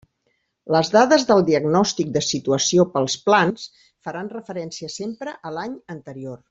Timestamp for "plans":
3.29-3.69